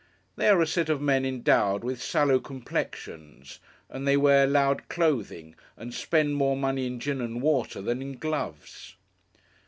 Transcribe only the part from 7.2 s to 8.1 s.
and water than